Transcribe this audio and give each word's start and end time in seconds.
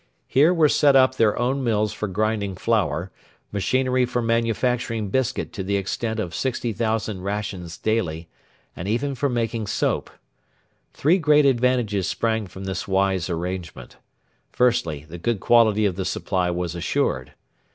Here 0.25 0.51
were 0.51 0.67
set 0.67 0.95
up 0.95 1.13
their 1.13 1.37
own 1.37 1.63
mills 1.63 1.93
for 1.93 2.07
grinding 2.07 2.55
flour, 2.55 3.11
machinery 3.51 4.03
for 4.07 4.19
manufacturing 4.19 5.09
biscuit 5.09 5.53
to 5.53 5.61
the 5.63 5.77
extent 5.77 6.19
of 6.19 6.33
60,000 6.33 7.21
rations 7.21 7.77
daily, 7.77 8.27
and 8.75 8.87
even 8.87 9.13
for 9.13 9.29
making 9.29 9.67
soap. 9.67 10.09
Three 10.91 11.19
great 11.19 11.45
advantages 11.45 12.07
sprang 12.07 12.47
from 12.47 12.63
this 12.63 12.87
wise 12.87 13.29
arrangement. 13.29 13.97
Firstly, 14.51 15.05
the 15.07 15.19
good 15.19 15.39
quality 15.39 15.85
of 15.85 15.95
the 15.97 16.05
supply 16.05 16.49
was 16.49 16.73
assured. 16.73 17.33